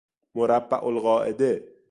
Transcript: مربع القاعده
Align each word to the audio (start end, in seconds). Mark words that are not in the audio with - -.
مربع 0.35 0.89
القاعده 0.89 1.71